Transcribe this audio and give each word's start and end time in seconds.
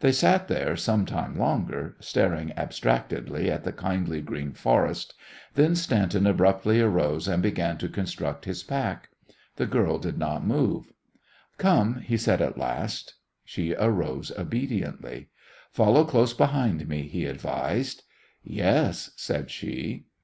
They 0.00 0.10
sat 0.10 0.48
there 0.48 0.74
some 0.74 1.06
time 1.06 1.38
longer, 1.38 1.94
staring 2.00 2.52
abstractedly 2.56 3.48
at 3.48 3.62
the 3.62 3.70
kindly 3.70 4.20
green 4.20 4.54
forest; 4.54 5.14
then 5.54 5.76
Stanton 5.76 6.26
abruptly 6.26 6.80
arose 6.80 7.28
and 7.28 7.40
began 7.44 7.78
to 7.78 7.88
construct 7.88 8.44
his 8.44 8.64
pack. 8.64 9.10
The 9.54 9.66
girl 9.66 10.00
did 10.00 10.18
not 10.18 10.44
move. 10.44 10.92
"Come," 11.58 12.00
he 12.00 12.16
said 12.16 12.42
at 12.42 12.58
last. 12.58 13.14
She 13.44 13.72
arose 13.78 14.32
obediently. 14.36 15.28
"Follow 15.70 16.04
close 16.06 16.34
behind 16.34 16.88
me," 16.88 17.02
he 17.06 17.26
advised. 17.26 18.02
"Yes," 18.42 19.12
said 19.14 19.48
she. 19.48 20.06